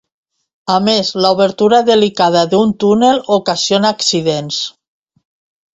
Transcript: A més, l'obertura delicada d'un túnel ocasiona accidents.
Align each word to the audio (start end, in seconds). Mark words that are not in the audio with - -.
A 0.75 0.77
més, 0.85 1.11
l'obertura 1.25 1.81
delicada 1.91 2.43
d'un 2.55 2.75
túnel 2.85 3.23
ocasiona 3.39 3.95
accidents. 3.99 4.63